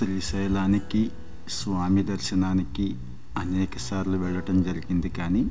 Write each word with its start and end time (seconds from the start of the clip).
శ్రీశైలానికి 0.00 1.10
స్వామి 1.48 2.02
దర్శనానికి 2.02 2.96
అనేకసార్లు 3.38 4.18
వెళ్ళటం 4.18 4.62
జరిగింది 4.62 5.08
కానీ 5.08 5.46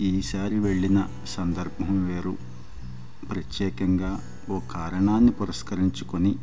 ఈసారి 0.00 0.58
వెళ్ళిన 0.58 1.06
సందర్భం 1.26 2.06
వేరు. 2.06 2.36
ప్రత్యేకంగా 3.30 4.20
ఓ 4.50 4.58
కారణాన్ని 4.58 5.30
పురస్కరించుకొని 5.30 6.36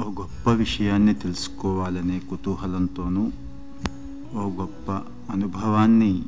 ఓ 0.00 0.10
గొప్ప 0.10 0.50
విషయాన్ని 0.50 1.14
తెలుసుకోవాలనే 1.14 2.18
కుతూహలంతోనూ 2.18 3.32
ఓ 4.34 4.50
గొప్ప 4.50 4.90
అనుభవాన్ని 5.32 6.22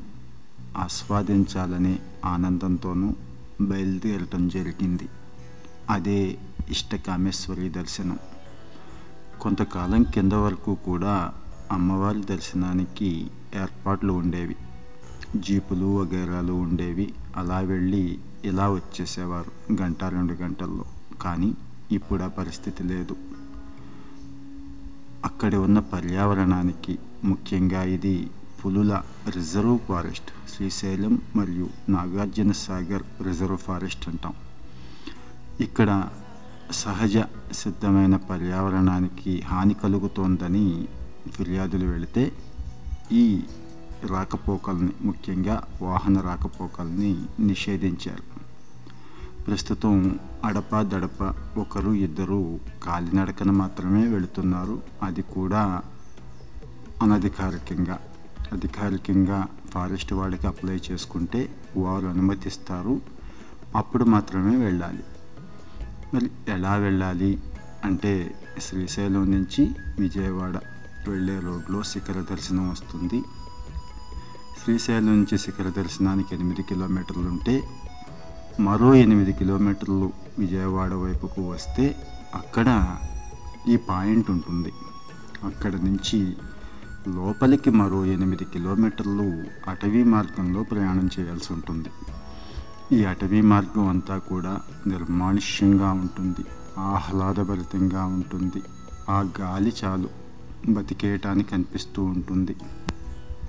ఆస్వాదించాలనే 0.77 1.99
ఆనందంతోనూ 2.25 3.15
బయలుదేరటం 3.61 4.49
జరిగింది. 4.49 5.09
అదే 5.91 6.39
ఇష్టకామేశ్వరి 6.71 7.69
దర్శనం. 7.69 8.19
కొంతకాలం 9.45 10.03
కింద 10.03 10.33
వరకు 10.33 10.75
కూడా 10.75 11.33
అమ్మవారి 11.73 12.21
దర్శనానికి 12.21 13.31
ఏర్పాట్లు 13.55 14.13
ఉండేవి. 14.13 14.57
జీపులు 15.37 15.87
వగైరాలు 15.97 16.53
ఉండేవి. 16.53 17.15
అలా 17.37 17.59
వెళ్ళి 17.59 18.19
ఇలా 18.45 18.71
వచ్చేసేవారు 18.71 19.73
గంట 19.83 20.05
రెండు 20.05 20.33
గంటల్లో. 20.33 20.85
కానీ 21.23 21.55
ఇప్పుడు 21.93 22.23
ఆ 22.23 22.29
పరిస్థితి 22.29 22.83
లేదు. 22.85 23.17
అక్కడ 25.25 25.55
ఉన్న 25.55 25.79
పర్యావరణానికి 25.79 26.99
ముఖ్యంగా 27.25 27.83
ఇది 27.83 28.31
పులుల 28.65 29.03
రిజర్వ్ 29.35 29.79
ఫారెస్ట్ 29.79 30.31
శ్రీశైలం 30.57 31.23
మరియు 31.37 31.69
నాగార్జున 31.89 32.53
సాగర్ 32.53 33.03
రిజర్వ్ 33.27 33.59
ఫారెస్ట్ 33.59 34.09
అంటాం. 34.09 34.33
ఇక్కడ 35.61 36.09
సహజ 36.73 37.17
సిద్ధమైన 37.53 38.17
పర్యావరణానికి 38.17 39.41
హాని 39.41 39.75
కలుగుతోందని 39.75 40.89
ఫిర్యాదులు 41.33 41.87
వెళితే 41.87 42.33
ఈ 43.13 43.43
రాకపోకల్ని 44.07 44.93
ముఖ్యంగా 45.03 45.65
వాహన 45.83 46.21
రాకపోకల్ని 46.21 47.17
నిషేధించారు. 47.41 48.23
ప్రస్తుతం 49.45 50.19
అడప 50.45 50.81
దడప 50.81 51.35
ఒకరు 51.59 51.91
ఇద్దరు 51.91 52.61
కాలినడకన 52.83 53.51
మాత్రమే 53.51 54.07
వెళుతున్నారు. 54.07 54.83
అది 55.03 55.23
కూడా 55.23 55.83
అనధికారికంగా. 57.03 57.99
అధికారికంగా 58.53 59.47
ఫారెస్ట్ 59.71 60.13
వాళ్ళకి 60.13 60.47
అప్లై 60.47 60.81
చేసుకుంటే 60.93 61.57
వారు 61.77 62.07
అనుమతిస్తారు. 62.07 63.01
అప్పుడు 63.77 64.05
మాత్రమే 64.05 64.57
వెళ్ళాలి. 64.57 65.03
మరి 66.15 66.31
ఎలా 66.49 66.75
వెళ్ళాలి 66.77 67.39
అంటే 67.85 68.35
శ్రీశైలం 68.59 69.31
నుంచి 69.31 69.63
విజయవాడ 69.99 70.57
వెళ్ళే 71.09 71.41
రోడ్లో 71.41 71.83
శిఖర 71.83 72.25
దర్శనం 72.31 72.71
వస్తుంది. 72.71 73.23
శ్రీశైలం 74.63 75.07
నుంచి 75.07 75.39
శిఖర 75.39 75.73
దర్శనానికి 75.77 76.35
ఎనిమిది 76.35 76.63
కిలోమీటర్లు 76.63 77.29
ఉంటే 77.29 77.63
మరో 78.61 78.95
ఎనిమిది 78.95 79.33
కిలోమీటర్లు 79.33 80.13
విజయవాడ 80.39 80.95
వైపుకు 80.95 81.51
వస్తే 81.51 81.97
అక్కడ 82.35 82.97
ఈ 83.69 83.77
పాయింట్ 83.77 84.31
ఉంటుంది. 84.31 84.73
అక్కడ 85.45 85.73
నుంచి 85.73 86.37
లోపలికి 87.09 87.71
మరో 87.71 88.05
ఎనిమిది 88.05 88.45
కిలోమీటర్లు 88.45 89.45
అటవీ 89.71 90.05
మార్గంలో 90.05 90.63
ప్రయాణం 90.63 91.11
చేయాల్సి 91.21 91.53
ఉంటుంది. 91.53 91.91
ఈ 92.93 93.05
అటవీ 93.05 93.41
మార్గం 93.41 93.89
అంతా 93.89 94.19
కూడా 94.19 94.61
నిర్మానుష్యంగా 94.87 95.93
ఉంటుంది. 95.93 96.47
ఆహ్లాదభరితంగా 96.79 98.05
ఉంటుంది. 98.05 98.63
ఆ 99.09 99.29
గాలి 99.41 99.73
చాలు 99.85 100.09
బతికేయటానికి 100.69 101.55
అనిపిస్తూ 101.55 102.03
ఉంటుంది. 102.03 102.57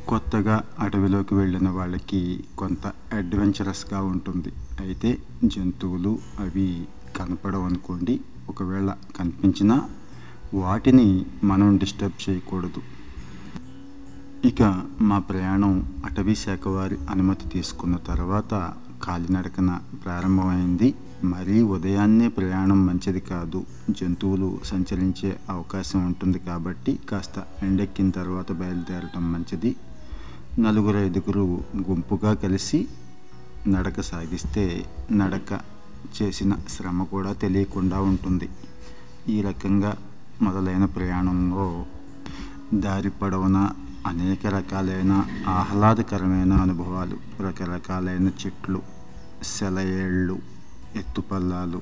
కొత్తగా 0.07 0.63
అటవిలోకి 0.79 1.35
వెళ్ళిన 1.35 1.69
వాళ్ళకి 1.69 2.43
కొంత 2.57 2.87
అడ్వెంచరస్గా 3.13 4.01
ఉంటుంది. 4.01 4.53
అయితే 4.79 5.17
జంతువులు 5.45 6.19
అవి 6.39 6.87
కనపడవు 7.15 7.63
అనుకోండి 7.63 8.21
ఒకవేళ 8.49 8.93
కనిపించినా 9.19 9.89
వాటిని 10.53 11.25
మనం 11.43 11.77
డిస్టర్బ్ 11.77 12.29
చేయకూడదు. 12.29 12.81
ఇక 14.47 14.83
మా 15.01 15.19
ప్రయాణం 15.19 16.03
అటవీ 16.05 16.35
శాఖ 16.35 16.67
వారి 16.67 16.97
అనుమతి 17.09 17.49
తీసుకున్న 17.49 17.95
తర్వాత 17.95 18.73
కాలినడకన 19.03 19.79
ప్రారంభమైంది. 20.05 20.95
మరీ 21.23 21.61
ఉదయాన్నే 21.61 22.27
ప్రయాణం 22.27 22.85
మంచిది 22.85 23.19
కాదు. 23.19 23.65
జంతువులు 23.89 24.59
సంచరించే 24.63 25.39
అవకాశం 25.49 26.05
ఉంటుంది 26.05 26.39
కాబట్టి 26.39 26.99
కాస్త 27.09 27.43
ఎండెక్కిన 27.63 28.09
తర్వాత 28.09 28.51
బయలుదేరటం 28.51 29.33
మంచిది. 29.33 29.75
నలుగురు 30.59 30.97
ఐదుగురు 30.97 31.63
గుంపుగా 31.89 32.33
కలిసి 32.33 32.87
నడక 33.67 34.01
సాగిస్తే 34.01 34.85
నడక 35.11 35.59
చేసిన 36.21 36.55
శ్రమ 36.69 37.03
కూడా 37.03 37.33
తెలియకుండా 37.33 38.01
ఉంటుంది. 38.01 38.49
ఈ 39.29 39.41
రకంగా 39.41 39.97
మొదలైన 40.41 40.85
ప్రయాణంలో 40.85 41.85
దారి 42.73 43.09
పొడవునా 43.09 43.71
అనేక 44.05 44.47
రకాలైన 44.47 45.25
ఆహ్లాదకరమైన 45.47 46.53
అనుభవాలు 46.53 47.43
రకరకాలైన 47.43 48.27
చెట్లు 48.27 48.81
సెలయేళ్ళు 49.43 50.39
ఎత్తుపల్లాలు 50.95 51.81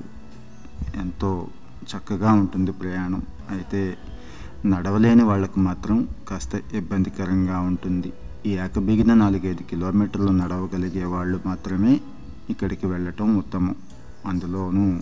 ఎంతో 0.96 1.48
చక్కగా 1.84 2.32
ఉంటుంది 2.32 2.72
ప్రయాణం. 2.72 3.22
అయితే 3.50 3.98
నడవలేని 4.66 5.22
వాళ్ళకు 5.22 5.60
మాత్రం 5.60 6.08
కాస్త 6.28 6.60
ఇబ్బందికరంగా 6.74 7.58
ఉంటుంది. 7.60 8.12
ఈ 8.46 8.50
ఏకబిగిన 8.50 9.14
నాలుగైదు 9.14 9.62
కిలోమీటర్లు 9.62 10.32
నడవగలిగే 10.32 11.04
వాళ్ళు 11.04 11.40
మాత్రమే 11.46 12.00
ఇక్కడికి 12.50 12.86
వెళ్ళటం 12.86 13.36
ఉత్తమం. 13.36 13.74
అందులోనూ 14.26 15.00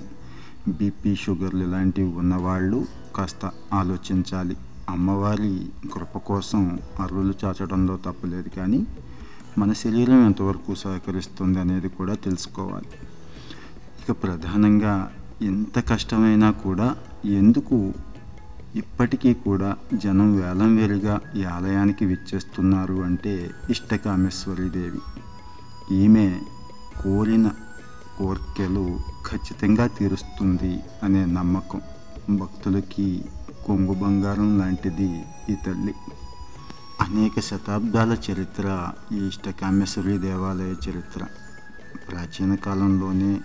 బీపీ 0.69 1.15
షుగర్లు 1.15 1.65
ఇలాంటివి 1.65 2.13
ఉన్నవాళ్ళు 2.13 2.87
కాస్త 3.17 3.51
ఆలోచించాలి. 3.73 4.57
అమ్మవారి 4.93 5.53
కృప 5.95 6.19
కోసం 6.27 6.63
అరువులు 7.01 7.35
చాచడంలో 7.43 7.97
తప్పులేదు 8.07 8.51
కానీ 8.57 8.81
మన 9.59 9.71
శరీరం 9.73 10.21
ఎంతవరకు 10.27 10.75
సహకరిస్తుంది 10.75 11.59
అనేది 11.61 11.89
కూడా 11.99 12.15
తెలుసుకోవాలి. 12.27 12.91
ఇక 14.01 14.11
ప్రధానంగా 14.23 14.95
ఎంత 15.43 15.79
కష్టమైనా 15.89 16.49
కూడా 16.65 16.89
ఎందుకు 17.41 17.77
ఇప్పటికీ 18.75 19.31
కూడా 19.47 19.71
జనం 19.95 20.29
వేలం 20.37 20.71
వేరుగా 20.77 21.15
ఈ 21.37 21.43
ఆలయానికి 21.55 22.05
విచ్చేస్తున్నారు 22.05 22.97
అంటే 23.03 23.35
ఇష్టకామేశ్వరీదేవి 23.71 25.03
ఈమె 26.01 26.29
కోరిన 27.03 27.47
కోర్కెలు 28.19 28.87
ఖచ్చితంగా 29.29 29.87
తీరుస్తుంది 29.99 30.73
అనే 31.03 31.23
నమ్మకం 31.37 31.81
భక్తులకి 32.37 33.07
కొంగు 33.67 33.95
బంగారం 33.95 34.59
లాంటిది 34.59 35.23
ఈ 35.51 35.55
తల్లి. 35.67 35.95
అనేక 37.01 37.41
శతాబ్దాల 37.41 38.17
చరిత్ర 38.31 38.93
ఈ 39.13 39.17
ఇష్టకామేశ్వరి 39.17 40.19
దేవాలయ 40.19 40.73
చరిత్ర. 40.73 41.25
ప్రాచీన 42.11 42.55
కాలంలోనే 42.55 43.41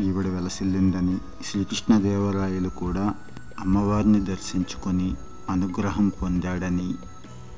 ఈవిడ 0.00 0.26
వెలసిల్లిందని 0.26 1.18
శ్రీకృష్ణదేవరాయలు 1.44 2.68
కూడా 2.68 3.14
అమ్మవారిని 3.60 4.20
దర్శించుకొని 4.20 5.14
అనుగ్రహం 5.50 6.08
పొందాడని 6.08 6.94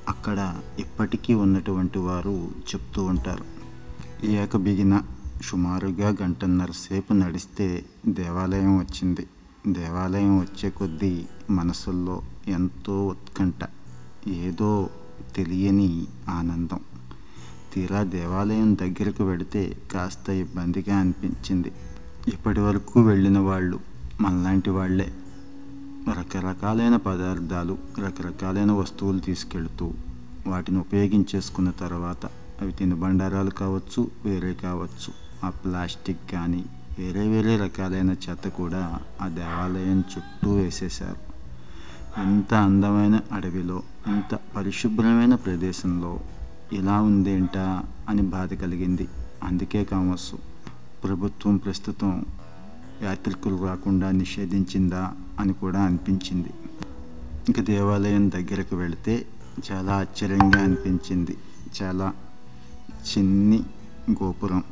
అక్కడ 0.09 0.57
ఇప్పటికీ 0.79 1.35
ఉన్నటువంటి 1.35 1.99
వారు 1.99 2.49
చెప్తూ 2.75 3.05
ఉంటారు. 3.05 3.45
ఈ 4.27 4.33
ఏకబిగిన 4.33 5.03
సుమారుగా 5.43 6.17
గంటన్నర 6.23 6.71
సేపు 6.71 7.13
నడిస్తే 7.13 7.85
దేవాలయం 8.07 8.79
వచ్చింది. 8.79 9.27
దేవాలయం 9.67 10.41
వచ్చే 10.41 10.71
కొద్దీ 10.71 11.27
మనసుల్లో 11.51 12.23
ఎంతో 12.49 13.07
ఉత్కంఠ 13.07 13.65
ఏదో 14.29 14.91
తెలియని 15.37 16.07
ఆనందం. 16.29 16.81
తీరా 17.75 18.03
దేవాలయం 18.03 18.75
దగ్గరకు 18.75 19.25
వెడితే 19.25 19.77
కాస్త 19.93 20.31
ఇబ్బందిగా 20.31 20.97
అనిపించింది. 20.97 21.73
ఇప్పటి 22.29 22.61
వరకు 22.61 23.01
వెళ్ళిన 23.01 23.39
వాళ్ళు 23.39 23.81
మనలాంటి 24.21 24.71
వాళ్ళే 24.71 25.13
రకరకాలైన 26.19 26.97
పదార్థాలు 26.97 27.79
రకరకాలైన 27.99 28.73
వస్తువులు 28.73 29.19
తీసుకెళ్తూ 29.19 29.93
వాటిని 30.47 30.79
ఉపయోగించేసుకున్న 30.79 31.71
తర్వాత 31.71 32.27
అవి 32.61 32.73
తినుబండారాలు 32.73 33.51
కావచ్చు 33.51 34.11
వేరే 34.25 34.55
కావచ్చు 34.55 35.13
ఆ 35.47 35.51
ప్లాస్టిక్ 35.51 36.33
కానీ 36.33 36.65
వేరే 36.99 37.29
వేరే 37.29 37.57
రకాలైన 37.57 38.11
చెత్త 38.11 38.49
కూడా 38.49 38.99
ఆ 39.23 39.29
దేవాలయం 39.29 39.99
చుట్టూ 39.99 40.55
వేసేశారు. 40.55 41.35
ఇంత 42.23 42.55
అందమైన 42.55 43.21
అడవిలో 43.33 43.83
ఇంత 44.07 44.39
పరిశుభ్రమైన 44.57 45.35
ప్రదేశంలో 45.35 46.21
ఇలా 46.73 47.01
ఉందేంటా 47.01 47.83
అని 48.09 48.23
బాధ 48.23 48.55
కలిగింది. 48.55 49.09
అందుకే 49.43 49.85
కావచ్చు 49.85 50.39
ప్రభుత్వం 51.05 51.57
ప్రస్తుతం 51.57 52.25
యాత్రికులు 53.03 53.67
రాకుండా 53.67 54.11
నిషేధించిందా 54.11 55.13
అని 55.41 55.53
కూడా 55.53 55.81
అనిపించింది. 55.83 56.51
ఇంక 57.49 57.61
దేవాలయం 57.61 58.31
దగ్గరకు 58.31 58.77
వెళితే 58.77 59.27
చాలా 59.73 59.93
ఆశ్చర్యంగా 59.93 60.63
అనిపించింది. 60.63 61.39
చాలా 61.83 62.13
చిన్ని 62.85 63.61
గోపురం. 64.11 64.65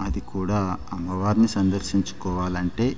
అది 0.00 0.20
కూడా 0.20 0.76
అమ్మవారిని 0.92 1.48
సందర్శించుకోవాలంటే 1.48 2.96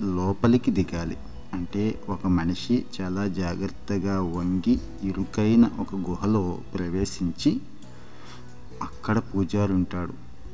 లోపలికి 0.00 0.70
దిగాలి. 0.70 1.16
అంటే 1.54 2.00
ఒక 2.08 2.26
మనిషి 2.26 2.84
చాలా 3.00 3.26
జాగ్రత్తగా 3.26 4.22
వంగి 4.22 4.80
ఇరుకైన 5.02 5.70
ఒక 5.80 5.94
గుహలో 5.94 6.58
ప్రవేశించి 6.74 7.60
అక్కడ 8.82 9.18
పూజారి 9.18 9.72
ఉంటాడు. 9.72 10.12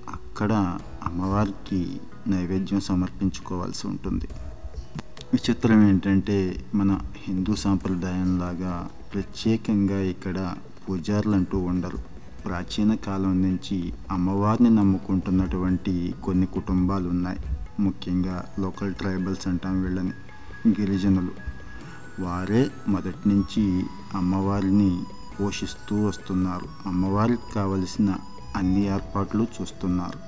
అక్కడ 0.09 0.79
అమ్మవారికి 1.03 2.01
నైవేద్యం 2.29 2.81
సమర్పించుకోవాల్సి 2.81 3.87
ఉంటుంది. 3.87 4.29
విచిత్రం 5.33 5.89
ఏంటంటే 5.89 6.65
మన 6.75 6.99
హిందూ 7.17 7.55
సాంప్రదాయంలాగా 7.55 8.89
ప్రత్యేకంగా 9.15 10.01
ఇక్కడ 10.01 10.55
పూజారులు 10.89 11.35
అంటూ 11.35 11.59
ఉండరు. 11.59 12.12
ప్రాచీన 12.45 12.95
కాలం 12.95 13.43
నుంచి 13.43 13.93
అమ్మవారిని 14.11 14.71
నమ్ముకుంటున్నటువంటి 14.71 16.15
కొన్ని 16.23 16.47
కుటుంబాలు 16.47 17.09
ఉన్నాయి 17.09 17.39
ముఖ్యంగా 17.81 18.45
లోకల్ 18.59 18.95
ట్రైబల్స్ 18.95 19.49
అంటాం 19.49 19.83
వీళ్ళని 19.83 20.13
గిరిజనులు. 20.69 21.33
వారే 22.23 22.71
మొదటి 22.89 23.29
నుంచి 23.29 23.85
అమ్మవారిని 24.15 25.03
పోషిస్తూ 25.41 26.07
వస్తున్నారు. 26.07 26.69
అమ్మవారికి 26.87 27.55
కావలసిన 27.55 28.15
అన్ని 28.57 28.87
ఏర్పాట్లు 28.87 29.47
చూస్తున్నారు. 29.61 30.19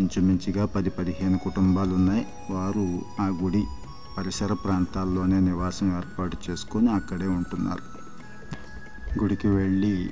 ఇంచుమించుగా 0.00 0.64
పది 0.66 0.90
పదిహేను 0.90 1.38
కుటుంబాలు 1.38 1.94
ఉన్నాయి 1.94 2.26
వారు 2.50 3.02
ఆ 3.20 3.26
గుడి 3.42 3.64
పరిసర 4.18 4.52
ప్రాంతాల్లోనే 4.52 5.40
నివాసం 5.40 5.96
ఏర్పాటు 5.96 6.36
చేసుకొని 6.50 6.90
అక్కడే 6.90 7.26
ఉంటున్నారు. 7.26 8.00
గుడికి 9.22 9.48
వెళ్ళి 9.48 10.10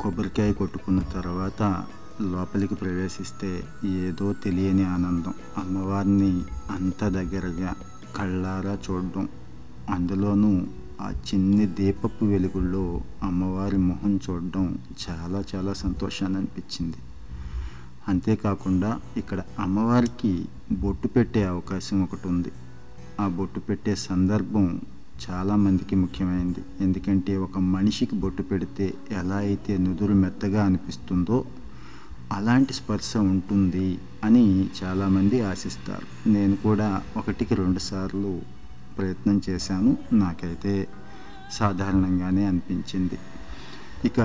కొబ్బరికాయ 0.00 0.52
కొట్టుకున్న 0.52 1.00
తర్వాత 1.00 1.84
లోపలికి 2.20 2.74
ప్రవేశిస్తే 2.74 3.62
ఏదో 3.84 4.32
తెలియని 4.32 4.84
ఆనందం. 4.84 5.34
అమ్మవారిని 5.58 6.42
అంత 6.70 7.08
దగ్గరగా 7.08 7.74
కళ్ళారా 8.16 8.78
చూడడం. 8.90 9.28
అందులోనూ 9.90 10.66
ఆ 11.00 11.10
చిన్ని 11.10 11.66
దీపపు 11.66 12.24
వెలుగుల్లో 12.24 13.00
అమ్మవారి 13.22 13.76
మొహం 13.76 14.20
చూడడం 14.30 14.78
చాలా 15.10 15.44
చాలా 15.54 15.72
సంతోషాన్ని 15.72 16.38
అనిపించింది. 16.38 16.96
అంతేకాకుండా 18.08 19.00
ఇక్కడ 19.16 19.42
అమ్మవారికి 19.58 20.46
బొట్టు 20.72 21.08
పెట్టే 21.08 21.44
అవకాశం 21.44 22.02
ఒకటి 22.02 22.28
ఉంది. 22.28 22.52
ఆ 23.20 23.28
బొట్టు 23.28 23.60
పెట్టే 23.60 23.94
సందర్భం 23.94 24.80
చాలామందికి 25.28 25.96
ముఖ్యమైనది. 25.96 26.62
ఎందుకంటే 26.80 27.36
ఒక 27.36 27.58
మనిషికి 27.58 28.16
బొట్టు 28.16 28.42
పెడితే 28.42 28.94
ఎలా 29.10 29.36
అయితే 29.36 29.78
నుదురు 29.78 30.14
మెత్తగా 30.14 30.64
అనిపిస్తుందో 30.64 31.44
అలాంటి 32.32 32.72
స్పర్శ 32.72 33.16
ఉంటుంది 33.16 33.98
అని 34.24 34.68
చాలామంది 34.84 35.40
ఆశిస్తారు. 35.40 36.28
నేను 36.28 36.56
కూడా 36.56 37.02
ఒకటికి 37.16 37.54
రెండు 37.54 37.78
సార్లు 37.78 38.40
ప్రయత్నం 38.98 39.42
చేశాను. 39.50 39.96
నాకైతే 40.12 40.88
సాధారణంగానే 41.52 42.44
అనిపించింది. 42.44 43.18
ఇక 44.04 44.20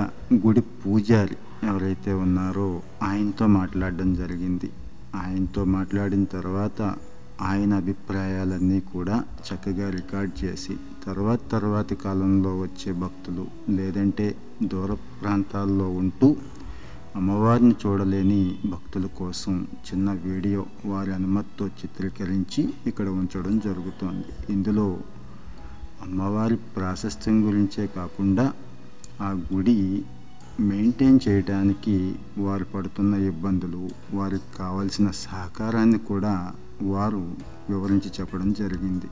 గుడి 0.46 0.60
పూజారి 0.60 1.36
ఎవరైతే 1.66 2.12
ఉన్నారో 2.12 2.82
ఆయనతో 3.02 3.46
మాట్లాడడం 3.46 4.14
జరిగింది. 4.14 4.70
ఆయనతో 5.14 5.64
మాట్లాడిన 5.64 6.24
తర్వాత 6.24 6.94
ఆయన 7.40 7.74
అభిప్రాయాలన్నీ 7.74 8.80
కూడా 8.80 9.24
చక్కగా 9.46 9.90
రికార్డ్ 9.90 10.44
చేసి 10.44 10.76
తర్వాత 11.04 11.40
తర్వాతి 11.52 11.94
కాలంలో 11.94 12.60
వచ్చే 12.60 12.92
భక్తులు 12.92 13.46
లేదంటే 13.68 14.36
దూర 14.62 14.94
ప్రాంతాల్లో 14.94 15.88
ఉంటూ 15.88 16.36
అమ్మవారిని 17.16 17.74
చూడలేని 17.86 18.58
భక్తుల 18.66 19.06
కోసం 19.06 19.62
చిన్న 19.62 20.12
వీడియో 20.12 20.66
వారి 20.84 21.14
అనుమతితో 21.14 21.66
చిత్రీకరించి 21.66 22.74
ఇక్కడ 22.86 23.08
ఉంచడం 23.08 23.58
జరుగుతోంది. 23.58 24.52
ఇందులో 24.52 24.98
అమ్మవారి 26.02 26.56
ప్రాశస్త్యం 26.56 27.46
గురించే 27.46 27.86
కాకుండా 27.86 28.52
ఆ 29.20 29.40
గుడి 29.54 30.04
మెయింటైన్ 30.60 31.20
చేయడానికి 31.28 32.14
వారు 32.38 32.64
పడుతున్న 32.64 33.14
ఇబ్బందులు 33.14 33.90
వారికి 34.14 34.58
కావలసిన 34.58 35.10
సహకారాన్ని 35.10 35.98
కూడా 35.98 36.52
వారు 36.82 37.34
వివరించి 37.70 38.10
చెప్పడం 38.20 38.52
జరిగింది. 38.52 39.06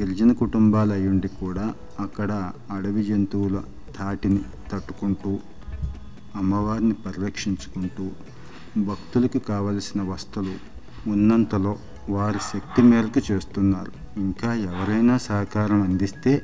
గిరిజన 0.00 0.32
కుటుంబాలు 0.32 0.92
అయ్యుండి 0.92 1.28
కూడా 1.28 1.74
అక్కడ 2.00 2.52
అడవి 2.70 3.04
జంతువుల 3.04 3.62
తాటిని 3.98 4.38
తట్టుకుంటూ 4.72 5.38
అమ్మవారిని 6.36 6.94
పరిరక్షించుకుంటూ 6.94 8.10
భక్తులకు 8.80 9.38
కావలసిన 9.38 10.02
వస్తువులు 10.02 10.54
ఉన్నంతలో 11.10 11.76
వారి 12.10 12.38
శక్తి 12.38 12.82
మేరకు 12.82 13.32
చేస్తున్నారు. 13.32 14.20
ఇంకా 14.20 14.54
ఎవరైనా 14.54 15.18
సహకారం 15.18 15.82
అందిస్తే 15.82 16.42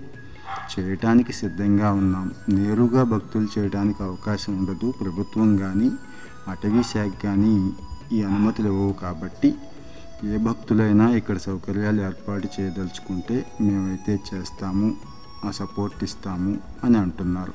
చేయటానికి 0.78 1.32
సిద్ధంగా 1.32 1.92
ఉన్నాం. 1.92 2.30
నేరుగా 2.48 3.02
భక్తులు 3.02 3.48
చేయడానికి 3.58 4.02
అవకాశం 4.02 4.58
ఉండదు. 4.58 4.90
ప్రభుత్వం 4.90 5.56
కానీ 5.56 5.90
అటవీ 6.48 6.82
శాఖ 6.82 7.10
కానీ 7.24 7.70
ఈ 8.12 8.22
అనుమతులు 8.22 8.68
ఇవ్వవు 8.68 8.92
కాబట్టి 8.92 9.54
ఏ 10.30 10.36
భక్తులైనా 10.36 11.10
ఇక్కడ 11.10 11.36
సౌకర్యాలు 11.36 12.00
ఏర్పాటు 12.02 12.48
చేయదలుచుకుంటే 12.54 13.36
మేమైతే 13.60 14.12
చేస్తాము 14.28 14.88
ఆ 15.44 15.50
సపోర్ట్ 15.50 16.04
ఇస్తాము 16.04 16.52
అని 16.84 16.96
అంటున్నారు. 16.98 17.54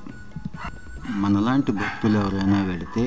మనలాంటి 1.24 1.72
భక్తులు 1.72 2.18
ఎవరైనా 2.18 2.60
వెళితే 2.64 3.04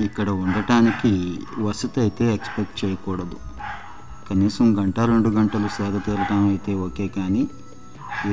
ఇక్కడ 0.00 0.28
ఉండటానికి 0.44 1.12
వసతి 1.58 2.00
అయితే 2.00 2.34
ఎక్స్పెక్ట్ 2.34 2.84
చేయకూడదు. 2.84 3.38
కనీసం 4.30 4.66
గంట 4.78 5.00
రెండు 5.12 5.28
గంటలు 5.28 5.68
సేద 5.68 5.94
తీరటం 6.06 6.48
అయితే 6.48 6.74
ఓకే 6.74 7.08
కానీ 7.08 7.48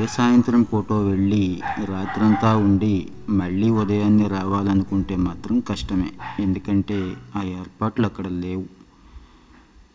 ఏ 0.01 0.05
సాయంత్రం 0.17 0.61
ఫోటో 0.63 0.97
వెళ్ళి 1.11 1.61
రాత్రంతా 1.93 2.55
ఉండి 2.55 2.93
మళ్ళీ 3.29 3.69
ఉదయాన్నే 3.69 4.27
రావాలనుకుంటే 4.27 5.15
మాత్రం 5.15 5.59
కష్టమే. 5.59 6.11
ఎందుకంటే 6.39 6.99
ఆ 7.35 7.43
ఏర్పాట్లు 7.43 8.05
అక్కడ 8.05 8.27
లేవు. 8.27 8.65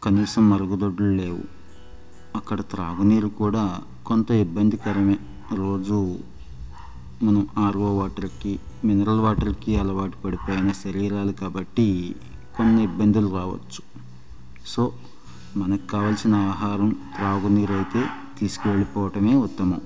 కనీసం 0.06 0.50
మరుగుదొడ్లు 0.50 1.06
లేవు. 1.06 1.38
అక్కడ 2.36 2.60
త్రాగునీరు 2.60 3.28
కూడా 3.28 3.80
కొంత 4.06 4.30
ఇబ్బందికరమే. 4.30 5.18
రోజు 5.54 6.18
మనం 7.22 7.48
ఆర్ఓ 7.58 7.98
వాటర్కి 8.00 8.58
మినరల్ 8.84 9.20
వాటర్కి 9.20 9.76
అలవాటు 9.76 10.16
పడిపోయిన 10.24 10.72
శరీరాలు 10.72 11.32
కాబట్టి 11.32 12.14
కొన్ని 12.56 12.82
ఇబ్బందులు 12.82 13.28
రావచ్చు. 13.28 13.82
సో 14.66 14.92
మనకు 15.56 15.86
కావలసిన 15.86 16.34
ఆహారం 16.34 16.90
త్రాగునీరు 17.16 17.72
అయితే 17.72 18.04
తీసుకువెళ్ళిపోవటమే 18.38 19.34
ఉత్తమం. 19.34 19.80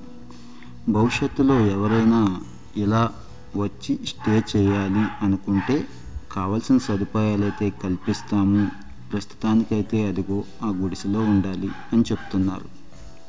భవిష్యత్తులో 0.88 1.60
ఎవరైనా 1.60 2.40
ఇలా 2.76 3.10
వచ్చి 3.56 3.98
స్టే 4.06 4.42
చేయాలి 4.56 5.24
అనుకుంటే 5.24 5.88
కావలసిన 6.32 6.78
సదుపాయాలు 6.78 7.42
అయితే 7.42 7.70
కల్పిస్తాము. 7.70 8.89
ప్రస్తుతానికైతే 9.12 10.08
అదిగో 10.08 10.44
ఆ 10.62 10.68
గుడిసెలో 10.68 11.20
ఉండాలి 11.20 11.68
అని 11.92 12.02
చెప్తున్నారు. 12.02 12.64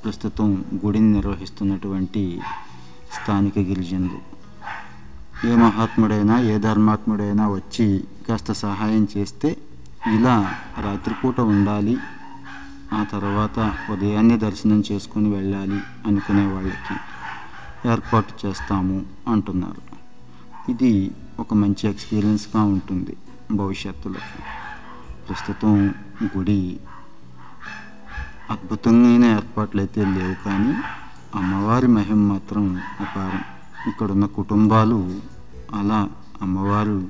ప్రస్తుతం 0.04 0.66
గుడిని 0.86 1.12
నిర్వహిస్తున్నటువంటి 1.12 2.42
స్థానిక 3.14 3.60
గిరిజనులు. 3.60 4.32
ఏ 5.48 5.56
మహాత్ముడైనా 5.56 6.40
ఏ 6.42 6.58
ధర్మాత్ముడైనా 6.58 7.50
వచ్చి 7.50 8.04
కాస్త 8.30 8.52
సహాయం 8.52 9.08
చేస్తే 9.18 9.58
ఇలా 10.14 10.54
రాత్రిపూట 10.82 11.42
ఉండాలి. 11.42 11.98
ఆ 12.94 13.04
తర్వాత 13.04 13.74
ఉదయాన్నే 13.92 14.38
దర్శనం 14.38 14.84
చేసుకుని 14.92 15.30
వెళ్ళాలి 15.36 15.80
అనుకునే 16.08 16.54
వాళ్ళకి 16.54 16.96
ఏర్పాటు 17.90 18.48
చేస్తాము 18.48 19.06
అంటున్నారు. 19.28 19.82
ఇది 20.72 21.12
ఒక 21.40 21.54
మంచి 21.54 21.90
ఎక్స్పీరియన్స్గా 21.90 22.64
ఉంటుంది 22.64 23.18
భవిష్యత్తులో. 23.52 24.20
ప్రస్తుతం 25.32 25.94
గుడి 26.38 26.80
అద్భుతమైన 28.52 29.26
ఏర్పాట్లు 29.26 29.82
అయితే 29.82 30.06
లేవు 30.06 30.34
కానీ 30.46 30.74
అమ్మవారి 31.36 31.88
మహిమ 31.88 32.16
మాత్రం 32.16 32.82
అపారం. 33.00 33.44
ఇక్కడున్న 33.88 34.26
కుటుంబాలు 34.26 35.20
అలా 35.74 36.10
అమ్మవారు 36.42 37.08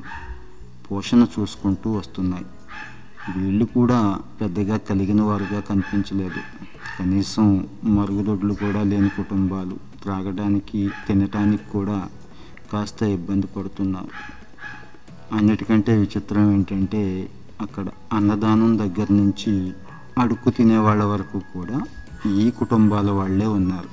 పోషణ 0.91 1.27
చూసుకుంటూ 1.39 1.91
వస్తున్నాయి. 1.91 2.45
వీళ్ళు 3.37 3.65
కూడా 3.65 4.19
పెద్దగా 4.41 4.77
కలిగిన 4.77 5.21
వారుగా 5.21 5.59
కనిపించలేదు. 5.59 6.43
కనీసం 6.99 7.67
మరుగుదొడ్లు 7.83 8.53
కూడా 8.53 8.83
లేని 8.83 9.09
కుటుంబాలు 9.09 9.77
త్రాగడానికి 10.03 10.91
తినటానికి 11.07 11.63
కూడా 11.71 12.07
కాస్త 12.73 13.03
ఇబ్బంది 13.03 13.47
పడుతున్నారు. 13.47 14.13
అన్నిటికంటే 15.35 15.97
విచిత్రం 15.97 16.51
ఏంటంటే 16.51 17.29
అక్కడ 17.61 17.87
అన్నదానం 18.13 18.77
దగ్గర 18.77 19.07
నుంచి 19.11 19.53
అడుక్కు 20.17 20.49
తినే 20.49 20.77
వాళ్ళ 20.77 21.03
వరకు 21.03 21.39
కూడా 21.53 21.77
ఈ 22.35 22.49
కుటుంబాల 22.49 23.09
వాళ్ళే 23.11 23.45
ఉన్నారు. 23.45 23.89